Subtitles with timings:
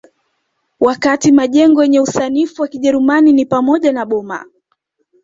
[0.79, 4.45] Wakati majengo yenye usanifu wa Kijerumani ni pamoja na boma